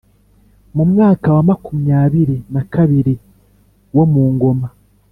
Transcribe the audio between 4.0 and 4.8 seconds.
mungoma